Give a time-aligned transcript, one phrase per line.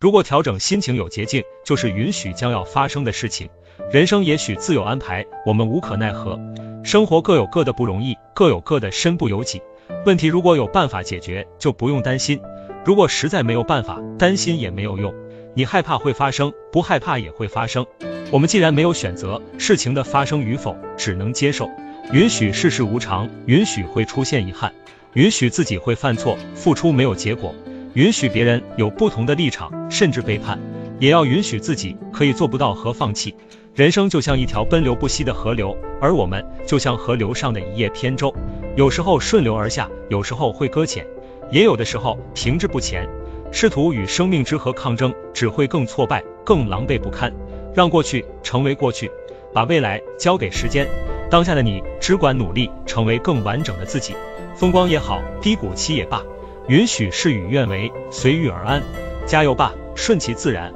[0.00, 3.50] 如果调整心情有捷径，就是允许将要发生的事情。
[3.92, 6.40] 人生也许自有安排，我们无可奈何。
[6.82, 9.60] 生活各有各的不容易，各有各的身不由己。
[10.06, 12.38] 问题如果有办法解决，就不用担心；
[12.82, 15.12] 如果实在没有办法，担心也没有用。
[15.52, 17.84] 你害怕会发生，不害怕也会发生。
[18.30, 21.68] 我们既然没有选择，事情的发生与否，只能接受。
[22.10, 24.72] 允许世事无常，允许会出现遗憾，
[25.12, 27.54] 允许自己会犯错，付出没有结果，
[27.94, 30.60] 允许别人有不同的立场，甚至背叛，
[31.00, 33.34] 也要允许自己可以做不到和放弃。
[33.74, 38.32] 人生就像一条奔流不息的河流，而我们就像河流上的一叶扁舟，
[38.76, 41.04] 有时候顺流而下，有时候会搁浅，
[41.50, 43.08] 也有的时候停滞不前。
[43.50, 47.32] 试图与生命之河抗争，只会更挫败，更狼狈不堪。
[47.74, 49.10] 让过去成为过去，
[49.52, 50.86] 把未来交给时间。
[51.28, 54.14] 当下的你只管努力，成为更完整的自己。
[54.54, 56.22] 风光也好，低谷期也罢，
[56.70, 58.80] 允许事与愿违，随遇而安。
[59.26, 60.72] 加油吧，顺其自然。